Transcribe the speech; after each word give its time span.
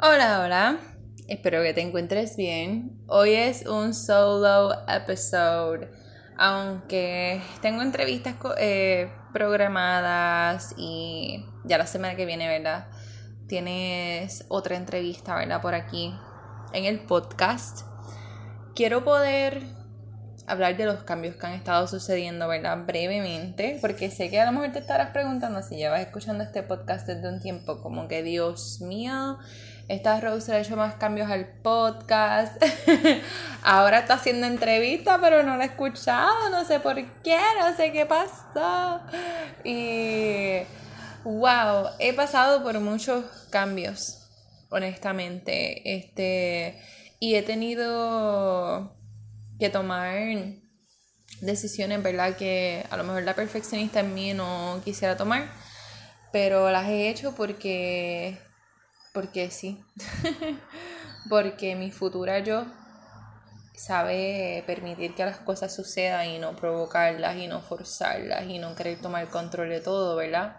Hola, 0.00 0.42
hola. 0.44 0.78
Espero 1.26 1.60
que 1.60 1.74
te 1.74 1.80
encuentres 1.80 2.36
bien. 2.36 3.02
Hoy 3.08 3.32
es 3.34 3.66
un 3.66 3.94
solo 3.94 4.72
episode. 4.86 5.90
Aunque 6.36 7.42
tengo 7.62 7.82
entrevistas 7.82 8.36
eh, 8.58 9.10
programadas 9.32 10.72
y 10.76 11.44
ya 11.64 11.78
la 11.78 11.86
semana 11.88 12.14
que 12.14 12.26
viene, 12.26 12.46
¿verdad? 12.46 12.86
Tienes 13.48 14.44
otra 14.46 14.76
entrevista, 14.76 15.34
¿verdad? 15.34 15.60
Por 15.60 15.74
aquí 15.74 16.14
en 16.72 16.84
el 16.84 17.00
podcast. 17.00 17.80
Quiero 18.76 19.02
poder 19.02 19.64
hablar 20.48 20.76
de 20.76 20.86
los 20.86 21.02
cambios 21.02 21.34
que 21.34 21.46
han 21.46 21.54
estado 21.54 21.88
sucediendo, 21.88 22.46
¿verdad? 22.46 22.84
Brevemente, 22.86 23.78
porque 23.80 24.10
sé 24.10 24.30
que 24.30 24.40
a 24.40 24.46
lo 24.46 24.52
mejor 24.52 24.72
te 24.72 24.78
estarás 24.78 25.10
preguntando 25.10 25.60
si 25.62 25.76
llevas 25.76 26.00
escuchando 26.00 26.42
este 26.42 26.62
podcast 26.62 27.06
desde 27.06 27.28
un 27.28 27.40
tiempo, 27.40 27.82
como 27.82 28.08
que 28.08 28.22
Dios 28.22 28.80
mío, 28.80 29.38
esta 29.88 30.20
Rose 30.20 30.52
ha 30.52 30.60
hecho 30.60 30.76
más 30.76 30.94
cambios 30.96 31.30
al 31.30 31.46
podcast. 31.46 32.62
Ahora 33.62 34.00
está 34.00 34.14
haciendo 34.14 34.46
entrevista, 34.46 35.18
pero 35.20 35.42
no 35.42 35.56
la 35.56 35.64
he 35.64 35.66
escuchado. 35.68 36.50
No 36.50 36.64
sé 36.66 36.78
por 36.78 36.96
qué, 37.22 37.38
no 37.58 37.74
sé 37.74 37.90
qué 37.90 38.04
pasó. 38.04 39.00
Y 39.64 40.58
wow, 41.24 41.88
he 41.98 42.12
pasado 42.12 42.62
por 42.62 42.78
muchos 42.80 43.24
cambios, 43.48 44.28
honestamente. 44.68 45.96
Este, 45.96 46.78
y 47.18 47.36
he 47.36 47.42
tenido 47.42 48.94
que 49.58 49.70
tomar 49.70 50.18
decisiones, 51.40 52.02
¿verdad? 52.02 52.36
Que 52.36 52.84
a 52.90 52.96
lo 52.98 53.04
mejor 53.04 53.22
la 53.22 53.34
perfeccionista 53.34 54.00
en 54.00 54.12
mí 54.12 54.34
no 54.34 54.82
quisiera 54.84 55.16
tomar. 55.16 55.50
Pero 56.30 56.70
las 56.70 56.86
he 56.88 57.08
hecho 57.08 57.34
porque 57.34 58.47
porque 59.18 59.50
sí. 59.50 59.82
Porque 61.28 61.74
mi 61.74 61.90
futura 61.90 62.38
yo 62.38 62.66
sabe 63.74 64.62
permitir 64.64 65.16
que 65.16 65.24
las 65.24 65.38
cosas 65.38 65.74
sucedan 65.74 66.28
y 66.28 66.38
no 66.38 66.54
provocarlas 66.54 67.36
y 67.36 67.48
no 67.48 67.60
forzarlas 67.60 68.46
y 68.46 68.60
no 68.60 68.76
querer 68.76 69.00
tomar 69.00 69.28
control 69.28 69.70
de 69.70 69.80
todo, 69.80 70.14
¿verdad? 70.14 70.58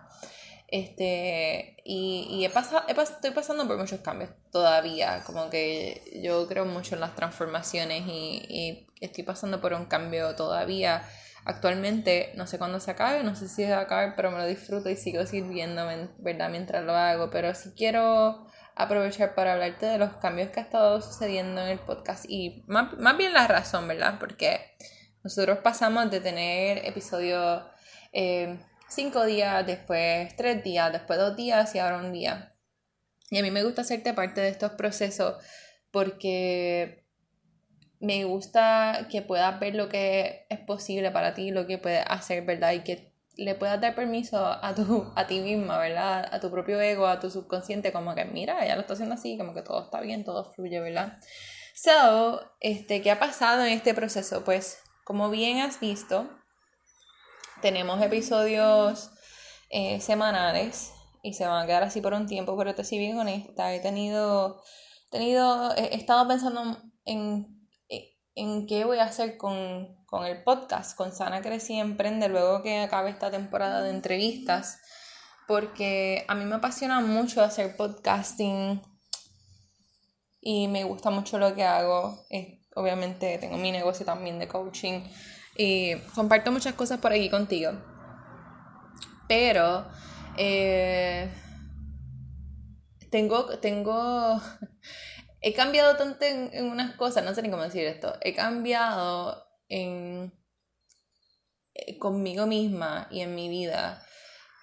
Este, 0.68 1.78
y, 1.86 2.28
y 2.32 2.44
he 2.44 2.50
pasado, 2.50 2.84
estoy 2.86 3.32
pasando 3.32 3.66
por 3.66 3.78
muchos 3.78 4.02
cambios 4.02 4.32
todavía, 4.52 5.24
como 5.26 5.50
que 5.50 6.20
yo 6.22 6.46
creo 6.50 6.66
mucho 6.66 6.96
en 6.96 7.02
las 7.02 7.16
transformaciones 7.16 8.04
y 8.06 8.88
estoy 9.00 9.24
pasando 9.24 9.62
por 9.62 9.72
un 9.72 9.86
cambio 9.86 10.36
todavía 10.36 11.02
actualmente, 11.46 12.32
no 12.36 12.48
sé 12.48 12.58
cuándo 12.58 12.80
se 12.80 12.92
acabe, 12.92 13.24
no 13.24 13.36
sé 13.36 13.48
si 13.48 13.56
se 13.64 13.72
va 13.72 13.80
a 13.80 13.82
acabar, 13.82 14.14
pero 14.16 14.32
me 14.32 14.38
lo 14.38 14.46
disfruto 14.46 14.90
y 14.90 14.96
sigo 14.96 15.26
sirviendo, 15.26 15.88
¿verdad? 16.18 16.50
Mientras 16.50 16.84
lo 16.84 16.94
hago, 16.94 17.30
pero 17.30 17.54
si 17.56 17.72
quiero 17.72 18.48
aprovechar 18.76 19.36
para 19.36 19.54
hablarte 19.54 19.86
de 19.86 19.98
los 19.98 20.14
cambios 20.18 20.52
que 20.52 20.60
ha 20.62 20.64
estado 20.64 21.02
sucediendo 21.02 21.62
en 21.62 21.68
el 21.68 21.80
podcast 21.80 22.26
y 22.28 22.64
más, 22.68 23.18
bien 23.18 23.34
la 23.34 23.48
razón, 23.48 23.88
¿verdad? 23.88 24.18
Porque 24.20 24.60
nosotros 25.24 25.60
pasamos 25.60 26.10
de 26.12 26.22
tener 26.22 26.86
episodios 26.86 27.64
eh, 28.14 28.58
cinco 28.88 29.26
días, 29.26 29.66
después 29.66 30.34
tres 30.38 30.64
días, 30.64 30.92
después 30.92 31.20
dos 31.20 31.36
días 31.36 31.76
y 31.76 31.80
ahora 31.80 31.98
un 31.98 32.14
día. 32.14 32.56
Y 33.30 33.38
a 33.38 33.44
mí 33.44 33.52
me 33.52 33.64
gusta 33.64 33.82
hacerte 33.82 34.14
parte 34.14 34.42
de 34.42 34.50
estos 34.50 34.72
procesos 34.72 35.36
porque 35.92 37.06
me 38.00 38.24
gusta 38.24 39.08
que 39.12 39.22
puedas 39.22 39.60
ver 39.60 39.76
lo 39.76 39.90
que 39.90 40.46
es 40.50 40.60
posible 40.60 41.12
para 41.12 41.34
ti, 41.34 41.52
lo 41.52 41.68
que 41.68 41.78
puedes 41.78 42.04
hacer, 42.08 42.46
¿verdad? 42.46 42.72
Y 42.74 42.80
que 42.82 43.14
le 43.36 43.56
puedas 43.56 43.80
dar 43.80 43.96
permiso 43.96 44.46
a, 44.46 44.74
tu, 44.74 45.12
a 45.16 45.28
ti 45.28 45.40
misma, 45.40 45.78
¿verdad? 45.78 46.28
A 46.32 46.40
tu 46.40 46.50
propio 46.50 46.80
ego, 46.80 47.08
a 47.08 47.20
tu 47.20 47.30
subconsciente, 47.30 47.92
como 47.92 48.16
que 48.16 48.26
mira, 48.26 48.66
ya 48.66 48.76
lo 48.76 48.82
está 48.82 48.94
haciendo 48.94 49.16
así, 49.16 49.38
como 49.38 49.54
que 49.54 49.62
todo 49.62 49.84
está 49.84 50.02
bien, 50.02 50.24
todo 50.24 50.46
fluye, 50.46 50.80
¿verdad? 50.80 51.18
So, 51.76 52.42
este, 52.60 53.02
¿qué 53.02 53.12
ha 53.12 53.20
pasado 53.20 53.64
en 53.64 53.74
este 53.74 53.94
proceso? 53.94 54.44
Pues, 54.44 54.80
como 55.06 55.30
bien 55.30 55.60
has 55.60 55.80
visto, 55.80 56.30
tenemos 57.62 58.02
episodios 58.02 59.12
eh, 59.70 60.00
semanales 60.02 60.92
y 61.22 61.34
se 61.34 61.46
van 61.46 61.64
a 61.64 61.66
quedar 61.66 61.84
así 61.84 62.02
por 62.02 62.14
un 62.14 62.28
tiempo, 62.28 62.58
pero 62.58 62.76
te 62.76 62.84
soy 62.84 62.98
bien 62.98 63.18
honesta, 63.18 63.74
he 63.74 63.80
tenido, 63.80 64.62
tenido, 65.12 65.74
he 65.76 65.96
estado 65.96 66.28
pensando 66.28 66.78
en 67.06 67.59
en 68.40 68.68
qué 68.68 68.86
voy 68.86 69.00
a 69.00 69.04
hacer 69.04 69.38
con, 69.38 69.98
el 70.26 70.44
podcast, 70.44 70.96
con 70.96 71.12
Sana 71.12 71.42
Crecí 71.42 71.78
Emprende, 71.78 72.30
luego 72.30 72.62
que 72.62 72.80
acabe 72.80 73.10
esta 73.10 73.30
temporada 73.30 73.82
de 73.84 73.90
entrevistas, 73.90 74.80
porque 75.48 76.24
a 76.28 76.36
mí 76.36 76.46
me 76.46 76.56
apasiona 76.56 77.02
mucho 77.02 77.44
hacer 77.44 77.76
podcasting 77.76 78.82
y 80.40 80.70
me 80.70 80.86
gusta 80.86 81.10
mucho 81.10 81.38
lo 81.38 81.54
que 81.54 81.66
hago. 81.66 82.26
obviamente 82.76 83.38
tengo 83.40 83.58
mi 83.58 83.72
negocio 83.72 84.06
también 84.06 84.40
de 84.40 84.48
coaching 84.48 85.02
y 85.58 85.96
comparto 86.16 86.52
muchas 86.52 86.76
cosas 86.76 87.00
por 87.00 87.12
aquí 87.12 87.30
contigo. 87.30 87.74
Pero 89.28 89.86
eh, 90.38 91.30
tengo, 93.12 93.60
tengo 93.60 94.42
he 95.42 95.54
cambiado 95.54 95.96
tanto 95.96 96.26
en, 96.26 96.66
unas 96.66 96.96
cosas, 96.96 97.24
no 97.24 97.34
sé 97.34 97.42
ni 97.42 97.50
cómo 97.50 97.64
decir 97.64 97.86
esto, 97.86 98.16
he 98.22 98.34
cambiado 98.34 99.46
en 99.68 100.34
eh, 101.74 101.98
conmigo 101.98 102.46
misma 102.46 103.08
y 103.10 103.22
en 103.22 103.36
mi 103.36 103.50
vida 103.50 104.04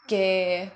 que 0.06 0.70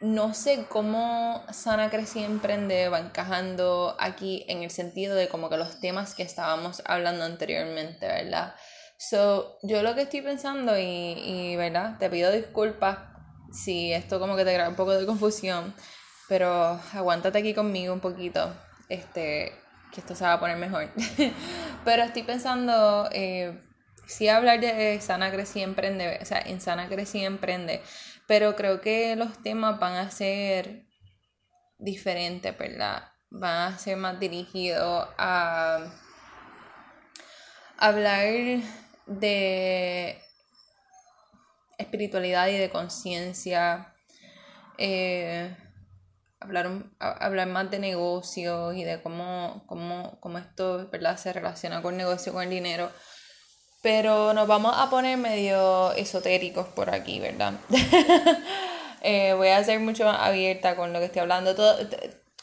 no 0.00 0.32
sé 0.32 0.66
cómo 0.68 1.44
Sana 1.52 1.90
Crecí 1.90 2.22
Emprende 2.22 2.88
va 2.88 3.00
encajando 3.00 3.96
aquí 3.98 4.44
en 4.48 4.62
el 4.62 4.70
sentido 4.70 5.14
de 5.14 5.28
como 5.28 5.50
que 5.50 5.56
los 5.56 5.80
temas 5.80 6.14
que 6.14 6.22
estábamos 6.22 6.82
hablando 6.84 7.24
anteriormente, 7.24 8.06
¿verdad? 8.06 8.54
So, 8.96 9.58
yo 9.62 9.82
lo 9.82 9.94
que 9.94 10.02
estoy 10.02 10.22
pensando 10.22 10.78
y, 10.78 10.82
y 10.82 11.56
¿verdad? 11.56 11.98
Te 11.98 12.10
pido 12.10 12.32
disculpas 12.32 12.98
si 13.52 13.92
esto 13.92 14.20
como 14.20 14.36
que 14.36 14.44
te 14.44 14.54
crea 14.54 14.68
un 14.68 14.76
poco 14.76 14.92
de 14.92 15.06
confusión, 15.06 15.74
pero 16.28 16.80
aguántate 16.94 17.38
aquí 17.38 17.54
conmigo 17.54 17.92
un 17.92 18.00
poquito 18.00 18.52
este, 18.88 19.52
que 19.92 20.00
esto 20.00 20.14
se 20.14 20.24
va 20.24 20.34
a 20.34 20.40
poner 20.40 20.56
mejor. 20.56 20.90
Pero 21.84 22.02
estoy 22.02 22.22
pensando, 22.22 23.08
eh, 23.12 23.58
sí 24.06 24.28
hablar 24.28 24.60
de 24.60 25.00
Sana 25.00 25.30
Crecí 25.30 25.62
Emprende, 25.62 26.18
o 26.20 26.24
sea, 26.24 26.40
en 26.40 26.60
Sana 26.60 26.88
Crecí 26.88 27.24
Emprende, 27.24 27.82
pero 28.26 28.56
creo 28.56 28.82
que 28.82 29.16
los 29.16 29.42
temas 29.42 29.78
van 29.80 29.94
a 29.94 30.10
ser 30.10 30.84
diferentes, 31.78 32.56
¿verdad? 32.58 33.10
Van 33.30 33.72
a 33.72 33.78
ser 33.78 33.96
más 33.96 34.20
dirigidos 34.20 35.08
a 35.16 35.90
hablar 37.78 38.60
de 39.06 40.20
espiritualidad 41.78 42.48
y 42.48 42.58
de 42.58 42.68
conciencia. 42.68 43.94
Eh, 44.76 45.56
hablar, 46.40 46.70
hablar 46.98 47.48
más 47.48 47.70
de 47.70 47.78
negocios 47.78 48.74
y 48.76 48.84
de 48.84 49.00
cómo, 49.02 49.64
cómo, 49.66 50.18
cómo 50.20 50.38
esto 50.38 50.88
¿verdad? 50.90 51.16
se 51.16 51.32
relaciona 51.32 51.82
con 51.82 51.94
el 51.94 51.98
negocio, 51.98 52.32
con 52.32 52.42
el 52.42 52.50
dinero. 52.50 52.90
Pero 53.82 54.34
nos 54.34 54.48
vamos 54.48 54.74
a 54.76 54.90
poner 54.90 55.18
medio 55.18 55.92
esotéricos 55.92 56.66
por 56.68 56.90
aquí, 56.90 57.20
¿verdad? 57.20 57.54
Eh, 59.00 59.32
voy 59.34 59.46
a 59.46 59.62
ser 59.62 59.78
mucho 59.78 60.04
más 60.04 60.18
abierta 60.18 60.74
con 60.74 60.92
lo 60.92 60.98
que 60.98 61.04
estoy 61.04 61.20
hablando. 61.20 61.54
Todo, 61.54 61.78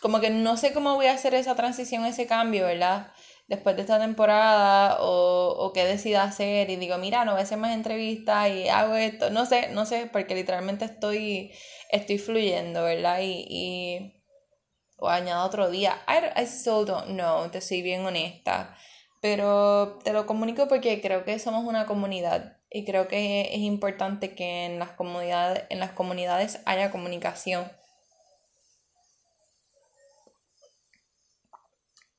como 0.02 0.22
que 0.22 0.30
no 0.30 0.56
sé 0.56 0.72
cómo 0.72 0.96
voy 0.96 1.08
a 1.08 1.12
hacer 1.12 1.34
esa 1.34 1.54
transición, 1.54 2.06
ese 2.06 2.28
cambio, 2.28 2.66
¿verdad? 2.66 3.12
Después 3.48 3.76
de 3.76 3.84
esta 3.84 4.00
temporada 4.00 4.98
o, 5.02 5.56
o 5.58 5.72
qué 5.74 5.86
decida 5.86 6.24
hacer 6.24 6.70
y 6.70 6.78
digo, 6.78 6.98
mira, 6.98 7.26
no 7.26 7.34
voy 7.34 7.42
a 7.42 7.44
hacer 7.44 7.60
más 7.60 7.74
entrevistas 7.76 8.50
y 8.50 8.68
hago 8.70 8.96
esto. 8.96 9.30
No 9.30 9.46
sé, 9.46 9.70
no 9.70 9.86
sé, 9.86 10.10
porque 10.12 10.34
literalmente 10.36 10.86
estoy 10.86 11.52
estoy 11.92 12.18
fluyendo, 12.18 12.84
¿verdad? 12.84 13.20
Y, 13.22 13.46
y 13.50 14.22
o 14.98 15.10
añado 15.10 15.46
otro 15.46 15.70
día. 15.70 16.02
I, 16.08 16.42
I 16.42 16.46
still 16.46 16.86
don't 16.86 17.08
know, 17.08 17.50
te 17.50 17.62
soy 17.62 17.82
bien 17.82 18.06
honesta. 18.06 18.76
Pero 19.22 20.00
te 20.04 20.14
lo 20.14 20.26
comunico 20.26 20.68
porque 20.68 21.02
creo 21.02 21.26
que 21.26 21.40
somos 21.40 21.66
una 21.66 21.86
comunidad 21.86 22.58
y 22.70 22.86
creo 22.86 23.08
que 23.08 23.54
es 23.54 23.60
importante 23.60 24.36
que 24.36 24.66
en 24.66 24.80
las 24.80 24.92
comunidades, 24.92 25.64
en 25.70 25.80
las 25.80 25.92
comunidades 25.92 26.62
haya 26.66 26.92
comunicación. 26.92 27.72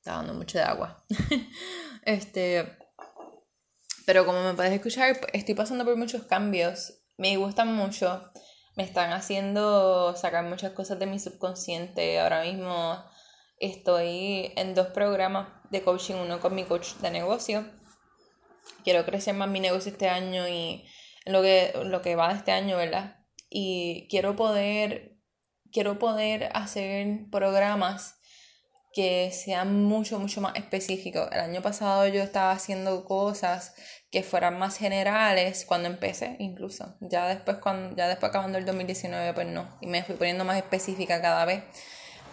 Está 0.06 0.18
dando 0.18 0.34
mucho 0.34 0.58
de 0.58 0.62
agua. 0.62 1.04
este, 2.04 2.78
pero 4.06 4.24
como 4.24 4.40
me 4.40 4.54
puedes 4.54 4.72
escuchar, 4.72 5.18
estoy 5.32 5.56
pasando 5.56 5.84
por 5.84 5.96
muchos 5.96 6.22
cambios. 6.22 7.02
Me 7.18 7.36
gustan 7.36 7.74
mucho 7.74 8.30
me 8.76 8.84
están 8.84 9.12
haciendo 9.12 10.14
sacar 10.16 10.44
muchas 10.44 10.72
cosas 10.72 11.00
de 11.00 11.06
mi 11.06 11.18
subconsciente. 11.18 12.20
Ahora 12.20 12.44
mismo 12.44 13.02
estoy 13.58 14.52
en 14.54 14.76
dos 14.76 14.88
programas 14.88 15.48
de 15.70 15.82
coaching, 15.82 16.14
uno 16.14 16.38
con 16.38 16.54
mi 16.54 16.62
coach 16.64 16.92
de 17.00 17.10
negocio. 17.10 17.66
Quiero 18.84 19.04
crecer 19.04 19.34
más 19.34 19.48
mi 19.48 19.58
negocio 19.58 19.90
este 19.90 20.08
año 20.08 20.46
y 20.46 20.86
lo 21.24 21.42
que, 21.42 21.72
lo 21.84 22.00
que 22.02 22.14
va 22.14 22.28
de 22.28 22.38
este 22.38 22.52
año, 22.52 22.76
¿verdad? 22.76 23.24
Y 23.48 24.06
quiero 24.10 24.36
poder, 24.36 25.16
quiero 25.72 25.98
poder 25.98 26.50
hacer 26.54 27.28
programas 27.32 28.15
que 28.96 29.30
sean 29.30 29.84
mucho, 29.84 30.18
mucho 30.18 30.40
más 30.40 30.56
específicos. 30.56 31.28
El 31.30 31.40
año 31.40 31.60
pasado 31.60 32.08
yo 32.08 32.22
estaba 32.22 32.52
haciendo 32.52 33.04
cosas 33.04 33.74
que 34.10 34.22
fueran 34.22 34.58
más 34.58 34.78
generales 34.78 35.66
cuando 35.66 35.86
empecé 35.86 36.36
incluso. 36.38 36.96
Ya 37.00 37.28
después, 37.28 37.58
cuando, 37.58 37.94
ya 37.94 38.08
después 38.08 38.30
acabando 38.30 38.56
el 38.56 38.64
2019, 38.64 39.34
pues 39.34 39.48
no. 39.48 39.68
Y 39.82 39.86
me 39.86 40.02
fui 40.02 40.14
poniendo 40.14 40.46
más 40.46 40.56
específica 40.56 41.20
cada 41.20 41.44
vez. 41.44 41.62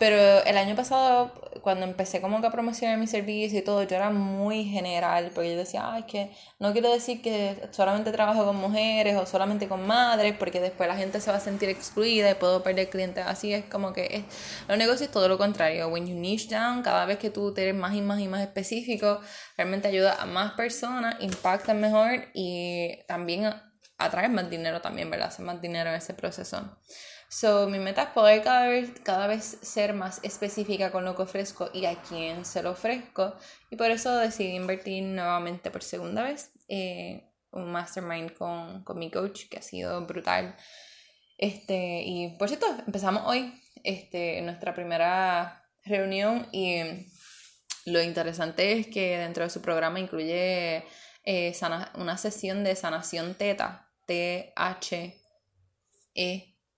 Pero 0.04 0.44
el 0.44 0.58
año 0.58 0.76
pasado, 0.76 1.32
cuando 1.62 1.86
empecé 1.86 2.20
como 2.20 2.42
que 2.42 2.48
a 2.48 2.52
promocionar 2.52 2.98
mi 2.98 3.08
servicio 3.08 3.60
y 3.60 3.62
todo, 3.62 3.84
yo 3.84 3.96
era 3.96 4.10
muy 4.10 4.66
general, 4.66 5.32
porque 5.34 5.52
yo 5.52 5.58
decía, 5.58 5.94
ay, 5.94 6.04
que 6.04 6.30
no 6.60 6.74
quiero 6.74 6.92
decir 6.92 7.22
que 7.22 7.70
solamente 7.72 8.12
trabajo 8.12 8.44
con 8.44 8.58
mujeres 8.58 9.16
o 9.16 9.26
solamente 9.26 9.70
con 9.70 9.88
madres, 9.88 10.36
porque 10.38 10.60
después 10.60 10.90
la 10.90 10.98
gente 10.98 11.22
se 11.22 11.32
va 11.32 11.38
a 11.38 11.40
sentir 11.40 11.70
excluida 11.70 12.30
y 12.30 12.34
puedo 12.34 12.62
perder 12.64 12.90
clientes. 12.90 13.26
Así 13.26 13.54
es 13.54 13.64
como 13.64 13.94
que 13.94 14.08
es, 14.08 14.24
los 14.68 14.78
negocios 14.78 15.04
es 15.04 15.12
todo 15.12 15.30
lo 15.30 15.38
contrario. 15.38 15.88
When 15.88 16.06
you 16.06 16.16
niche 16.16 16.54
down, 16.54 16.84
cada 16.84 17.06
vez 17.06 17.18
que 17.18 17.30
tú 17.30 17.54
eres 17.56 17.74
más 17.74 17.96
y 17.96 18.02
más 18.02 18.20
y 18.20 18.28
más 18.28 18.42
específico, 18.42 19.22
realmente 19.56 19.88
ayuda 19.88 20.22
a 20.22 20.26
más 20.26 20.52
personas, 20.56 21.16
impacta 21.22 21.74
mejor 21.74 22.26
y 22.34 23.06
también 23.08 23.54
atrae 24.06 24.30
más 24.30 24.50
dinero 24.50 24.82
también, 24.82 25.10
¿verdad? 25.10 25.30
Hace 25.30 25.42
más 25.42 25.62
dinero 25.62 25.90
en 25.90 25.96
ese 25.96 26.14
proceso. 26.14 26.78
So, 27.30 27.68
mi 27.68 27.80
meta 27.80 28.04
es 28.04 28.10
poder 28.10 28.44
cada 28.44 28.68
vez, 28.68 28.92
cada 29.04 29.28
vez 29.28 29.58
ser 29.62 29.94
más 29.94 30.20
específica 30.24 30.92
con 30.92 31.04
lo 31.04 31.16
que 31.16 31.24
ofrezco 31.24 31.70
y 31.74 31.86
a 31.86 31.96
quién 31.96 32.46
se 32.46 32.62
lo 32.62 32.72
ofrezco. 32.72 33.36
Y 33.72 33.76
por 33.76 33.90
eso 33.90 34.16
decidí 34.18 34.56
invertir 34.56 35.04
nuevamente 35.04 35.72
por 35.72 35.84
segunda 35.84 36.24
vez 36.24 36.52
eh, 36.68 37.32
un 37.52 37.72
mastermind 37.72 38.34
con, 38.34 38.84
con, 38.84 39.00
mi 39.00 39.10
coach, 39.10 39.48
que 39.50 39.58
ha 39.58 39.62
sido 39.62 40.06
brutal. 40.06 40.56
Este, 41.38 42.04
y 42.06 42.38
por 42.38 42.50
cierto, 42.50 42.68
empezamos 42.86 43.24
hoy 43.26 43.54
este, 43.84 44.42
nuestra 44.42 44.74
primera 44.74 45.66
reunión 45.84 46.48
y 46.52 46.82
lo 47.86 48.02
interesante 48.02 48.80
es 48.80 48.88
que 48.88 49.18
dentro 49.18 49.44
de 49.44 49.50
su 49.50 49.62
programa 49.62 50.00
incluye 50.00 50.84
eh, 51.26 51.54
una 51.96 52.18
sesión 52.18 52.64
de 52.64 52.76
sanación 52.76 53.36
teta, 53.36 53.90
T-H-E 54.06 55.24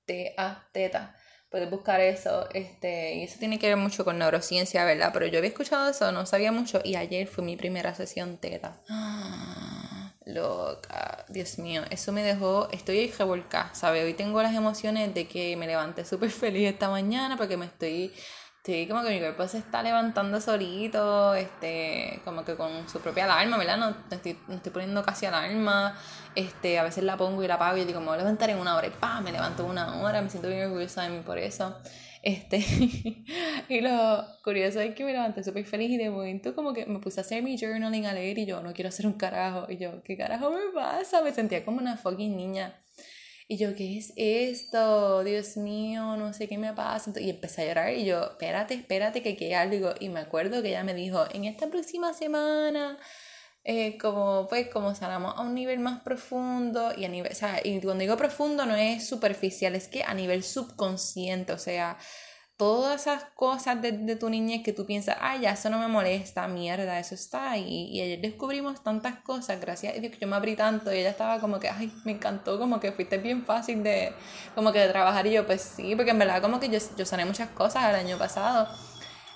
T-A, 0.05 0.67
teta. 0.71 1.15
Puedes 1.49 1.69
buscar 1.69 2.01
eso, 2.01 2.49
este, 2.53 3.15
y 3.15 3.23
eso 3.23 3.39
tiene 3.39 3.59
que 3.59 3.67
ver 3.67 3.77
mucho 3.77 4.03
con 4.03 4.17
neurociencia, 4.19 4.83
¿verdad? 4.83 5.11
Pero 5.13 5.27
yo 5.27 5.37
había 5.37 5.49
escuchado 5.49 5.89
eso, 5.89 6.11
no 6.11 6.25
sabía 6.25 6.51
mucho, 6.51 6.81
y 6.83 6.95
ayer 6.95 7.27
fue 7.27 7.43
mi 7.43 7.55
primera 7.55 7.95
sesión 7.95 8.37
teta. 8.37 8.81
loca, 10.25 11.23
Dios 11.29 11.59
mío, 11.59 11.83
eso 11.91 12.11
me 12.11 12.23
dejó, 12.23 12.67
estoy 12.71 13.11
revolcada, 13.11 13.73
¿sabes? 13.75 14.03
Hoy 14.03 14.15
tengo 14.15 14.41
las 14.41 14.55
emociones 14.55 15.13
de 15.13 15.27
que 15.27 15.55
me 15.55 15.67
levanté 15.67 16.03
súper 16.03 16.31
feliz 16.31 16.67
esta 16.67 16.89
mañana 16.89 17.37
porque 17.37 17.57
me 17.57 17.67
estoy 17.67 18.11
Sí, 18.65 18.87
como 18.87 19.03
que 19.03 19.09
mi 19.11 19.19
cuerpo 19.19 19.47
se 19.47 19.59
está 19.59 19.83
levantando 19.83 20.41
solito, 20.41 21.35
este, 21.35 22.19
como 22.25 22.43
que 22.43 22.55
con 22.55 22.89
su 22.89 22.99
propia 22.99 23.25
alarma, 23.25 23.59
¿verdad? 23.59 23.77
No, 23.77 23.95
estoy, 24.09 24.39
no 24.47 24.55
estoy 24.55 24.71
poniendo 24.71 25.03
casi 25.03 25.27
alarma, 25.27 25.95
este, 26.33 26.79
a 26.79 26.83
veces 26.83 27.03
la 27.03 27.15
pongo 27.15 27.43
y 27.43 27.47
la 27.47 27.55
apago 27.55 27.77
y 27.77 27.85
digo, 27.85 27.99
me 27.99 28.07
voy 28.07 28.15
a 28.15 28.17
levantar 28.17 28.49
en 28.49 28.57
una 28.57 28.75
hora 28.75 28.87
y 28.87 28.89
pa, 28.89 29.21
me 29.21 29.31
levanto 29.31 29.65
una 29.67 30.01
hora, 30.01 30.19
me 30.23 30.31
siento 30.31 30.49
bien 30.49 30.65
orgullosa 30.65 31.03
de 31.03 31.09
mí 31.09 31.19
por 31.23 31.37
eso. 31.37 31.77
Este, 32.23 32.57
y 33.69 33.81
lo 33.81 34.25
curioso 34.43 34.79
es 34.79 34.95
que 34.95 35.03
me 35.03 35.13
levanté 35.13 35.43
súper 35.43 35.63
feliz 35.65 35.91
y 35.91 35.97
de 35.97 36.09
momento 36.09 36.55
como 36.55 36.73
que 36.73 36.87
me 36.87 36.97
puse 36.97 37.19
a 37.19 37.21
hacer 37.21 37.43
mi 37.43 37.59
journaling 37.59 38.07
a 38.07 38.13
leer 38.13 38.39
y 38.39 38.47
yo 38.47 38.63
no 38.63 38.73
quiero 38.73 38.89
hacer 38.89 39.05
un 39.05 39.13
carajo. 39.13 39.67
Y 39.69 39.77
yo, 39.77 40.01
¿qué 40.01 40.17
carajo 40.17 40.49
me 40.49 40.71
pasa? 40.73 41.21
Me 41.21 41.31
sentía 41.31 41.63
como 41.63 41.77
una 41.77 41.97
fucking 41.97 42.35
niña. 42.35 42.81
Y 43.47 43.57
yo, 43.57 43.75
¿qué 43.75 43.97
es 43.97 44.11
esto? 44.15 45.23
Dios 45.23 45.55
mío, 45.57 46.17
no 46.17 46.33
sé 46.33 46.47
qué 46.47 46.57
me 46.57 46.73
pasa. 46.73 47.13
Y 47.19 47.29
empecé 47.29 47.61
a 47.61 47.65
llorar 47.67 47.93
y 47.93 48.05
yo, 48.05 48.23
espérate, 48.23 48.73
espérate 48.73 49.21
que 49.21 49.37
quede 49.37 49.55
algo. 49.55 49.93
Y 49.99 50.09
me 50.09 50.19
acuerdo 50.21 50.63
que 50.63 50.69
ella 50.69 50.83
me 50.83 50.95
dijo, 50.95 51.25
en 51.31 51.45
esta 51.45 51.67
próxima 51.67 52.13
semana, 52.13 52.97
eh, 53.63 53.97
como 53.99 54.47
pues 54.47 54.69
como 54.69 54.95
sanamos 54.95 55.35
a 55.37 55.41
un 55.41 55.53
nivel 55.55 55.79
más 55.79 56.01
profundo 56.01 56.91
y 56.97 57.05
a 57.05 57.09
nivel, 57.09 57.31
o 57.31 57.35
sea, 57.35 57.59
y 57.63 57.79
cuando 57.81 58.01
digo 58.01 58.17
profundo 58.17 58.65
no 58.65 58.75
es 58.75 59.07
superficial, 59.07 59.75
es 59.75 59.87
que 59.87 60.03
a 60.03 60.13
nivel 60.13 60.43
subconsciente, 60.43 61.53
o 61.53 61.57
sea, 61.59 61.97
todas 62.57 63.01
esas 63.01 63.25
cosas 63.35 63.81
de, 63.81 63.91
de, 63.91 64.15
tu 64.15 64.29
niñez 64.29 64.63
que 64.63 64.71
tú 64.71 64.85
piensas, 64.85 65.17
ay, 65.19 65.41
ya 65.41 65.51
eso 65.51 65.69
no 65.69 65.77
me 65.77 65.87
molesta, 65.87 66.47
mierda, 66.47 66.99
eso 66.99 67.15
está 67.15 67.51
ahí. 67.51 67.89
Y 67.91 68.01
ayer 68.01 68.21
descubrimos 68.21 68.81
tantas 68.83 69.17
cosas, 69.17 69.59
gracias 69.59 69.95
a 69.95 69.99
Dios 69.99 70.13
que 70.13 70.19
yo 70.19 70.27
me 70.27 70.35
abrí 70.35 70.55
tanto 70.55 70.93
y 70.93 70.99
ella 70.99 71.09
estaba 71.09 71.39
como 71.39 71.59
que, 71.59 71.69
ay, 71.69 71.91
me 72.05 72.13
encantó, 72.13 72.57
como 72.57 72.79
que 72.79 72.91
fuiste 72.91 73.17
bien 73.17 73.43
fácil 73.45 73.83
de, 73.83 74.13
como 74.55 74.71
que 74.71 74.79
de 74.79 74.89
trabajar. 74.89 75.27
Y 75.27 75.31
yo, 75.33 75.45
pues 75.45 75.61
sí, 75.61 75.95
porque 75.95 76.11
en 76.11 76.19
verdad 76.19 76.41
como 76.41 76.59
que 76.59 76.69
yo, 76.69 76.79
yo 76.97 77.05
sané 77.05 77.25
muchas 77.25 77.49
cosas 77.49 77.89
el 77.89 77.95
año 77.95 78.17
pasado. 78.17 78.67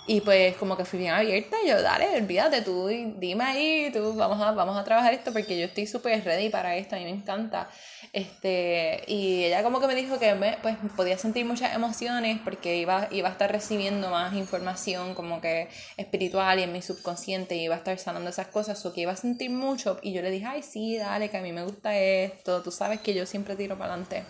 Y 0.08 0.22
pues 0.22 0.56
como 0.58 0.76
que 0.76 0.86
fui 0.86 0.98
bien 0.98 1.14
abierta, 1.14 1.56
yo, 1.68 1.82
dale, 1.84 2.18
olvídate 2.18 2.64
tú, 2.64 2.88
dime 2.88 3.44
ahí, 3.44 3.92
tú, 3.94 4.16
vamos 4.16 4.42
a, 4.42 4.52
vamos 4.54 4.76
a 4.76 4.84
trabajar 4.84 5.14
esto 5.14 5.32
porque 5.32 5.60
yo 5.60 5.66
estoy 5.66 5.86
súper 5.86 6.24
ready 6.26 6.50
para 6.50 6.76
esto, 6.78 6.96
a 6.96 7.00
mí 7.00 7.06
me 7.06 7.12
encanta. 7.12 7.70
Este, 8.12 9.04
y 9.06 9.44
ella 9.44 9.62
como 9.62 9.80
que 9.80 9.86
me 9.86 9.94
dijo 9.94 10.18
que 10.18 10.34
me, 10.34 10.58
pues 10.64 10.78
podía 10.96 11.16
sentir 11.20 11.46
muchas 11.46 11.76
emociones 11.76 12.40
porque 12.44 12.78
iba, 12.78 13.08
iba 13.12 13.30
a 13.30 13.32
estar 13.32 13.52
recibiendo 13.52 14.10
más 14.10 14.34
información 14.34 15.14
como 15.14 15.42
que 15.42 15.70
espiritual 15.96 16.58
y 16.58 16.64
en 16.64 16.74
mi 16.74 16.82
subconsciente 16.82 17.56
y 17.56 17.66
iba 17.66 17.76
a 17.76 17.78
estar 17.78 18.00
sanando 18.00 18.32
esas 18.32 18.48
cosas 18.48 18.84
o 18.88 18.94
que 18.94 19.02
iba 19.02 19.12
a 19.12 19.16
sentir 19.16 19.52
mucho 19.52 20.00
y 20.02 20.14
yo 20.14 20.24
le 20.24 20.32
dije, 20.32 20.46
ay 20.48 20.64
sí, 20.64 20.98
dale, 20.98 21.30
que 21.30 21.38
a 21.38 21.42
mí 21.42 21.52
me 21.52 21.64
gusta 21.64 21.96
esto, 21.96 22.64
tú 22.64 22.72
sabes 22.72 23.00
que 23.02 23.14
yo 23.14 23.28
siempre 23.28 23.56
tiro 23.56 23.78
para 23.78 23.94
adelante. 23.94 24.24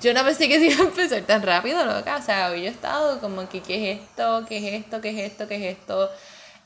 Yo 0.00 0.14
no 0.14 0.24
pensé 0.24 0.48
que 0.48 0.58
se 0.58 0.66
iba 0.66 0.84
a 0.84 0.88
empezar 0.88 1.22
tan 1.22 1.42
rápido, 1.42 1.84
loca. 1.84 2.16
O 2.16 2.22
sea, 2.22 2.50
hoy 2.50 2.62
yo 2.62 2.68
he 2.68 2.70
estado 2.70 3.20
como 3.20 3.48
que, 3.48 3.60
¿qué 3.62 3.92
es 3.92 4.00
esto? 4.00 4.44
¿Qué 4.48 4.58
es 4.58 4.84
esto? 4.84 5.00
¿Qué 5.00 5.10
es 5.10 5.32
esto? 5.32 5.48
¿Qué 5.48 5.56
es 5.56 5.78
esto? 5.78 6.10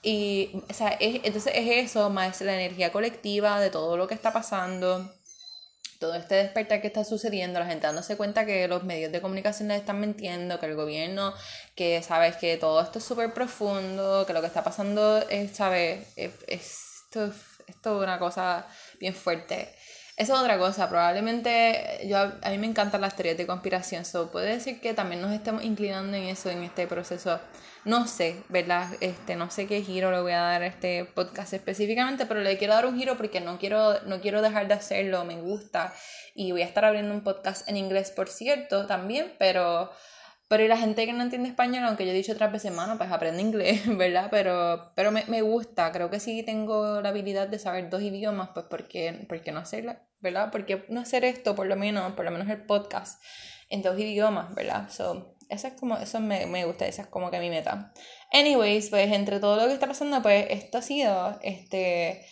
Y, 0.02 0.50
o 0.69 0.75
sea, 0.75 0.90
es, 1.00 1.20
entonces 1.25 1.52
es 1.56 1.90
eso, 1.90 2.10
más 2.10 2.40
la 2.42 2.54
energía 2.54 2.92
colectiva 2.92 3.60
de 3.60 3.70
todo 3.70 3.96
lo 3.96 4.06
que 4.06 4.14
está 4.14 4.32
pasando 4.32 5.10
todo 6.04 6.14
este 6.16 6.34
despertar 6.34 6.82
que 6.82 6.88
está 6.88 7.02
sucediendo, 7.02 7.58
la 7.60 7.66
gente 7.66 7.86
dándose 7.86 8.16
cuenta 8.16 8.44
que 8.44 8.69
los 8.69 8.84
medios 8.84 9.10
de 9.10 9.22
comunicación 9.22 9.69
les 9.69 9.78
están 9.78 10.00
mintiendo, 10.00 10.60
que 10.60 10.66
el 10.66 10.75
gobierno, 10.75 11.32
que 11.75 12.02
sabes 12.02 12.36
que 12.36 12.58
todo 12.58 12.82
esto 12.82 12.98
es 12.98 13.04
súper 13.04 13.32
profundo, 13.32 14.26
que 14.26 14.34
lo 14.34 14.42
que 14.42 14.46
está 14.48 14.62
pasando 14.62 15.19
es, 15.31 15.56
sabes, 15.56 16.06
es, 16.16 16.32
esto, 16.46 17.32
esto 17.66 17.96
es 17.96 18.02
una 18.02 18.19
cosa 18.19 18.66
bien 19.00 19.14
fuerte. 19.14 19.75
Eso 20.16 20.34
es 20.34 20.40
otra 20.40 20.58
cosa, 20.58 20.88
probablemente 20.88 22.06
yo, 22.06 22.19
a 22.19 22.50
mí 22.50 22.58
me 22.58 22.69
encantan 22.69 23.00
las 23.00 23.16
teorías 23.16 23.37
de 23.37 23.49
conspiración, 23.49 24.05
so 24.05 24.31
puede 24.31 24.55
decir 24.55 24.81
que 24.81 24.94
también 24.94 25.20
nos 25.20 25.32
estemos 25.32 25.64
inclinando 25.64 26.16
en 26.16 26.25
eso, 26.25 26.50
en 26.50 26.62
este 26.62 26.87
proceso. 26.87 27.40
No 27.84 28.06
sé, 28.06 28.43
¿verdad? 28.49 28.88
Este, 29.00 29.34
no 29.34 29.50
sé 29.50 29.67
qué 29.67 29.82
giro 29.82 30.12
le 30.12 30.20
voy 30.20 30.31
a 30.31 30.41
dar 30.41 30.62
a 30.62 30.67
este 30.67 31.05
podcast 31.05 31.53
específicamente, 31.53 32.27
pero 32.27 32.41
le 32.41 32.56
quiero 32.56 32.74
dar 32.74 32.86
un 32.86 32.96
giro 32.96 33.17
porque 33.17 33.41
no 33.41 33.58
quiero, 33.58 34.00
no 34.03 34.20
quiero 34.20 34.41
dejar 34.41 34.69
de 34.69 34.74
hacerlo, 34.74 35.24
me 35.24 35.41
gusta. 35.41 35.93
Y 36.32 36.53
voy 36.53 36.62
a 36.62 36.67
estar 36.67 36.84
abriendo 36.84 37.12
un 37.12 37.24
podcast 37.24 37.69
en 37.69 37.77
inglés, 37.77 38.12
por 38.12 38.29
cierto, 38.29 38.86
también, 38.86 39.34
pero 39.39 39.91
pero 40.55 40.67
y 40.67 40.69
la 40.69 40.77
gente 40.77 41.05
que 41.05 41.13
no 41.13 41.25
entiende 41.25 41.49
español, 41.49 41.82
aunque 41.82 42.06
yo 42.06 42.13
he 42.13 42.15
dicho 42.15 42.31
otras 42.31 42.53
veces, 42.53 42.70
mano, 42.70 42.96
pues 42.96 43.11
aprende 43.11 43.43
inglés, 43.43 43.82
¿verdad? 43.99 44.29
Pero, 44.31 44.93
pero 44.94 45.11
me, 45.11 45.25
me, 45.27 45.43
gusta, 45.43 45.91
creo 45.91 46.11
que 46.11 46.20
sí 46.20 46.44
tengo 46.44 47.01
la 47.01 47.08
habilidad 47.08 47.49
de 47.49 47.58
saber 47.58 47.91
dos 47.91 48.03
idiomas, 48.03 48.51
pues 48.55 48.65
porque, 48.70 49.27
porque 49.29 49.51
no 49.51 49.58
hacerla, 49.58 50.05
¿verdad? 50.20 50.51
Porque 50.53 50.84
no 50.91 51.01
hacer 51.01 51.25
esto, 51.25 51.56
por 51.56 51.67
lo 51.67 51.75
menos, 51.75 52.13
por 52.13 52.25
lo 52.25 52.31
menos 52.31 52.49
el 52.51 52.63
podcast, 52.67 53.20
en 53.69 53.82
dos 53.82 53.99
idiomas, 53.99 54.55
¿verdad? 54.55 54.89
So, 54.91 55.34
eso 55.49 55.67
es 55.67 55.75
como, 55.75 55.96
eso 55.96 56.20
me, 56.20 56.46
me 56.46 56.65
gusta, 56.65 56.87
esa 56.87 57.03
es 57.03 57.08
como 57.08 57.32
que 57.32 57.41
mi 57.41 57.51
meta. 57.51 57.93
Anyways, 58.32 58.91
pues 58.91 59.11
entre 59.11 59.41
todo 59.41 59.56
lo 59.56 59.67
que 59.67 59.75
está 59.75 59.89
pasando, 59.89 60.23
pues 60.23 60.46
esto 60.51 60.79
ha 60.79 60.82
sido, 60.82 61.37
este, 61.43 62.25